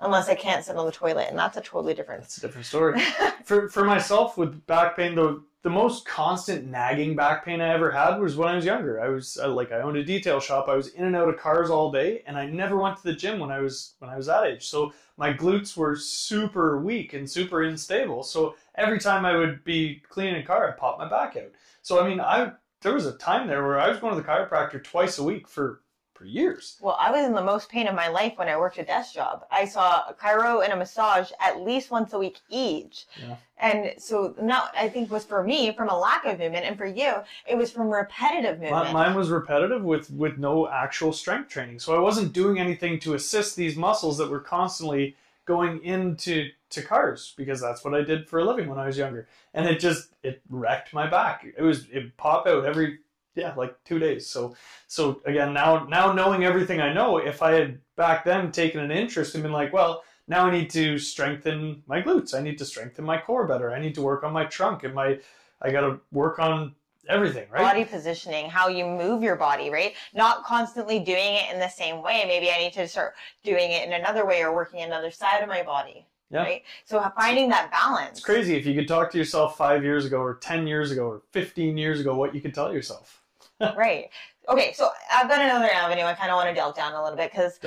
[0.00, 2.22] unless I can't sit on the toilet, and that's a totally different.
[2.22, 3.00] That's a different story.
[3.44, 7.90] for for myself with back pain, the the most constant nagging back pain I ever
[7.90, 9.00] had was when I was younger.
[9.00, 10.68] I was uh, like I owned a detail shop.
[10.68, 13.14] I was in and out of cars all day, and I never went to the
[13.14, 14.68] gym when I was when I was that age.
[14.68, 18.22] So my glutes were super weak and super unstable.
[18.22, 21.50] So every time I would be cleaning a car, I'd pop my back out.
[21.82, 24.28] So I mean, I there was a time there where I was going to the
[24.28, 25.80] chiropractor twice a week for
[26.16, 26.76] for years.
[26.80, 29.14] Well, I was in the most pain of my life when I worked a desk
[29.14, 29.44] job.
[29.50, 33.06] I saw a chiro and a massage at least once a week each.
[33.20, 33.36] Yeah.
[33.58, 36.86] And so now I think was for me from a lack of movement, and for
[36.86, 37.14] you
[37.46, 38.92] it was from repetitive movement.
[38.92, 43.14] Mine was repetitive with with no actual strength training, so I wasn't doing anything to
[43.14, 48.28] assist these muscles that were constantly going into to cars because that's what I did
[48.28, 51.46] for a living when I was younger, and it just it wrecked my back.
[51.56, 52.98] It was it pop out every
[53.36, 54.26] yeah, like two days.
[54.26, 54.56] So,
[54.88, 58.90] so again, now now knowing everything I know, if I had back then taken an
[58.90, 62.34] interest and been like, well, now I need to strengthen my glutes.
[62.34, 63.72] I need to strengthen my core better.
[63.72, 65.20] I need to work on my trunk and my,
[65.62, 66.74] I got to work on
[67.08, 67.62] everything, right?
[67.62, 69.94] Body positioning, how you move your body, right?
[70.14, 72.24] Not constantly doing it in the same way.
[72.26, 75.48] Maybe I need to start doing it in another way or working another side of
[75.48, 76.06] my body.
[76.28, 76.42] Yeah.
[76.42, 76.62] Right.
[76.84, 78.18] So finding that balance.
[78.18, 81.06] It's crazy if you could talk to yourself five years ago or 10 years ago
[81.06, 83.22] or 15 years ago, what you could tell yourself
[83.76, 84.08] right.
[84.48, 87.16] Okay, so I've got another avenue I kind of want to delve down a little
[87.16, 87.58] bit because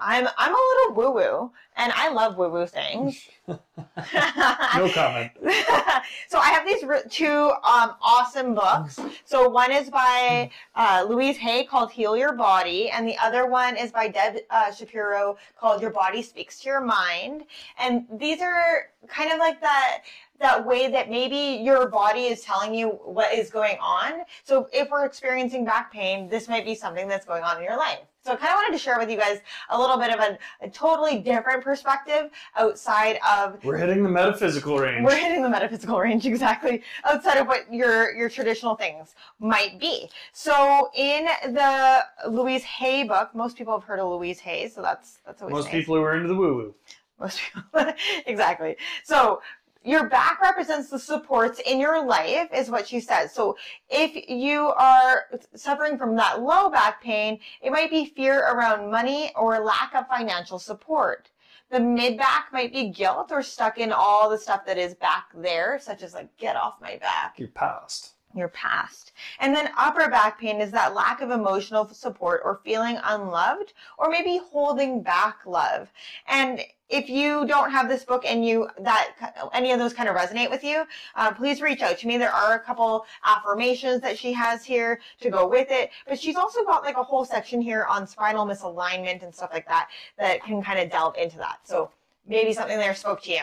[0.00, 3.28] I'm I'm a little woo woo and I love woo woo things.
[3.48, 5.30] no comment.
[6.28, 8.98] so I have these two um, awesome books.
[9.24, 13.76] So one is by uh, Louise Hay called Heal Your Body, and the other one
[13.76, 17.44] is by Deb uh, Shapiro called Your Body Speaks to Your Mind.
[17.78, 20.02] And these are kind of like that
[20.40, 24.24] that way that maybe your body is telling you what is going on.
[24.42, 27.76] So if we're experiencing back pain, this might be something that's going on in your
[27.76, 28.00] life.
[28.24, 30.38] So I kind of wanted to share with you guys a little bit of a,
[30.62, 33.62] a, totally different perspective outside of.
[33.62, 35.04] We're hitting the metaphysical range.
[35.04, 40.08] We're hitting the metaphysical range exactly outside of what your your traditional things might be.
[40.32, 45.18] So in the Louise Hay book, most people have heard of Louise Hay, so that's
[45.26, 45.72] that's always most nice.
[45.72, 46.74] people who are into the woo woo.
[47.20, 47.92] Most people,
[48.26, 48.76] exactly.
[49.02, 49.42] So
[49.84, 53.32] your back represents the supports in your life is what she says.
[53.32, 53.56] So
[53.90, 59.30] if you are suffering from that low back pain, it might be fear around money
[59.36, 61.30] or lack of financial support.
[61.70, 65.26] The mid back might be guilt or stuck in all the stuff that is back
[65.34, 67.38] there, such as like, get off my back.
[67.38, 69.12] Your past your past.
[69.38, 74.10] And then upper back pain is that lack of emotional support or feeling unloved or
[74.10, 75.92] maybe holding back love.
[76.26, 80.16] And if you don't have this book and you that any of those kind of
[80.16, 82.18] resonate with you, uh, please reach out to me.
[82.18, 86.36] There are a couple affirmations that she has here to go with it, but she's
[86.36, 90.42] also got like a whole section here on spinal misalignment and stuff like that that
[90.44, 91.58] can kind of delve into that.
[91.64, 91.90] So
[92.26, 93.42] maybe something there spoke to you.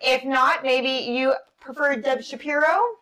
[0.00, 2.96] If not, maybe you prefer Deb Shapiro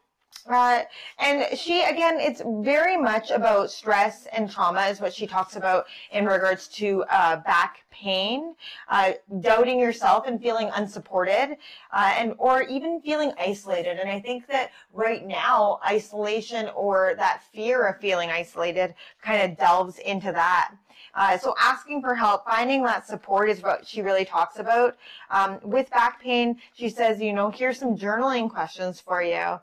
[0.48, 0.82] uh,
[1.18, 5.86] and she, again, it's very much about stress and trauma, is what she talks about
[6.12, 8.54] in regards to uh, back pain,
[8.88, 11.56] uh, doubting yourself and feeling unsupported,
[11.92, 13.98] uh, and or even feeling isolated.
[13.98, 19.58] And I think that right now, isolation or that fear of feeling isolated kind of
[19.58, 20.72] delves into that.
[21.14, 24.96] Uh, so asking for help, finding that support is what she really talks about.
[25.30, 29.60] Um, with back pain, she says, you know, here's some journaling questions for you.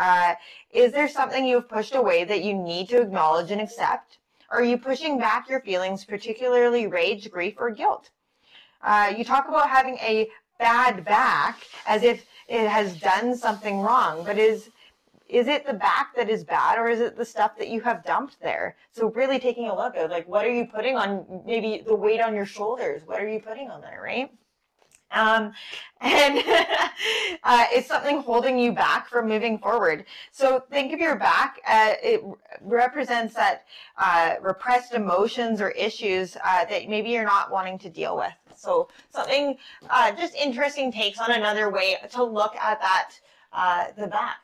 [0.00, 0.34] Uh,
[0.72, 4.16] is there something you've pushed away that you need to acknowledge and accept?
[4.48, 8.08] Are you pushing back your feelings, particularly rage, grief, or guilt?
[8.82, 10.26] Uh, you talk about having a
[10.58, 14.70] bad back as if it has done something wrong, but is
[15.28, 18.02] is it the back that is bad or is it the stuff that you have
[18.02, 18.76] dumped there?
[18.90, 22.22] So really taking a look at like what are you putting on maybe the weight
[22.22, 23.02] on your shoulders?
[23.04, 24.32] What are you putting on there, right?
[25.12, 25.52] Um,
[26.00, 26.38] and
[27.44, 30.06] uh, it's something holding you back from moving forward.
[30.30, 31.60] So think of your back.
[31.68, 32.22] Uh, it
[32.62, 33.66] represents that
[33.98, 38.32] uh, repressed emotions or issues uh, that maybe you're not wanting to deal with.
[38.56, 39.58] So something
[39.90, 43.10] uh, just interesting takes on another way to look at that
[43.52, 44.38] uh, the back.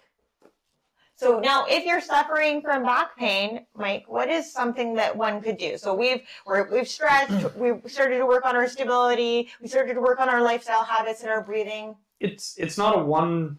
[1.17, 5.57] So now, if you're suffering from back pain, Mike, what is something that one could
[5.57, 5.79] do?
[5.79, 10.01] So we've we're, we've stretched, we've started to work on our stability, we started to
[10.03, 11.97] work on our lifestyle habits and our breathing.
[12.21, 13.59] It's it's not a one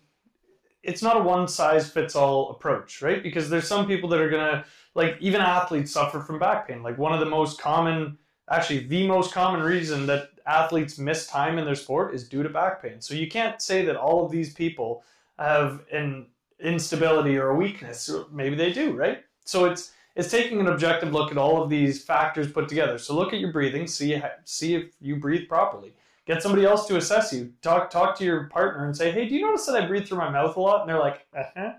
[0.83, 3.23] it's not a one size fits all approach, right?
[3.23, 6.83] Because there's some people that are gonna like even athletes suffer from back pain.
[6.83, 8.19] Like one of the most common,
[8.51, 12.49] actually the most common reason that athletes miss time in their sport is due to
[12.49, 13.01] back pain.
[13.01, 15.03] So you can't say that all of these people
[15.39, 16.27] have an
[16.59, 18.09] instability or a weakness.
[18.31, 19.23] Maybe they do, right?
[19.45, 22.97] So it's it's taking an objective look at all of these factors put together.
[22.97, 25.93] So look at your breathing, see see if you breathe properly.
[26.25, 27.53] Get somebody else to assess you.
[27.61, 30.17] Talk talk to your partner and say, "Hey, do you notice that I breathe through
[30.17, 31.73] my mouth a lot?" And they're like, "Uh-huh,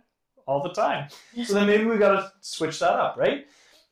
[0.47, 1.09] all the time."
[1.45, 3.47] so then maybe we got to switch that up, right?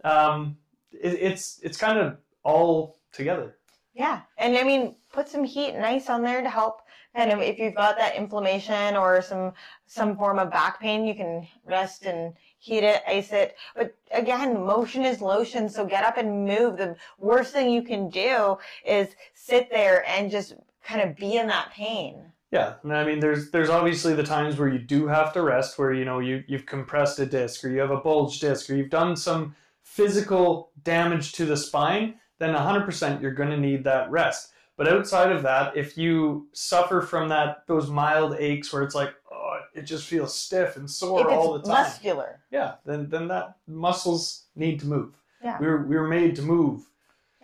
[0.05, 0.57] Um,
[0.93, 3.57] it, it's it's kind of all together.
[3.95, 6.83] Yeah, and I mean, put some heat and ice on there to help
[7.17, 9.53] of if you've got that inflammation or some
[9.87, 13.57] some form of back pain, you can rest and heat it, ice it.
[13.75, 16.77] But again, motion is lotion, so get up and move.
[16.77, 20.55] The worst thing you can do is sit there and just
[20.85, 22.33] kind of be in that pain.
[22.53, 25.93] Yeah, I mean, there's there's obviously the times where you do have to rest, where
[25.93, 28.91] you know you you've compressed a disc or you have a bulge disc or you've
[28.91, 32.15] done some physical damage to the spine.
[32.39, 34.53] Then 100% you're going to need that rest.
[34.77, 39.15] But outside of that, if you suffer from that those mild aches where it's like,
[39.33, 41.85] oh, it just feels stiff and sore all the time.
[41.85, 42.41] Muscular.
[42.51, 45.15] Yeah, then then that muscles need to move.
[45.43, 45.59] Yeah.
[45.59, 46.87] We were we were made to move.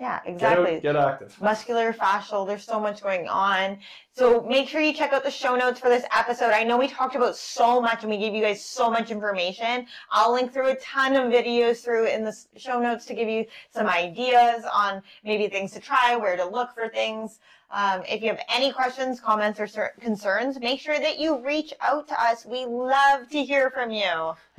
[0.02, 0.80] Yeah, exactly.
[0.80, 1.40] Get, out, get active.
[1.40, 3.78] Muscular, fascial, there's so much going on.
[4.10, 6.50] So make sure you check out the show notes for this episode.
[6.50, 9.86] I know we talked about so much and we gave you guys so much information.
[10.10, 13.46] I'll link through a ton of videos through in the show notes to give you
[13.70, 17.38] some ideas on maybe things to try, where to look for things.
[17.72, 19.66] Um, if you have any questions, comments, or
[19.98, 22.44] concerns, make sure that you reach out to us.
[22.44, 24.34] We love to hear from you.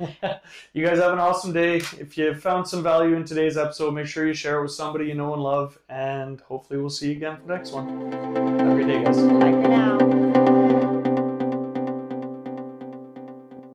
[0.72, 1.76] you guys have an awesome day.
[1.76, 5.06] If you found some value in today's episode, make sure you share it with somebody
[5.06, 5.78] you know and love.
[5.88, 8.12] And hopefully, we'll see you again for the next one.
[8.12, 9.16] Have a great day, guys.
[9.16, 10.13] Bye for now.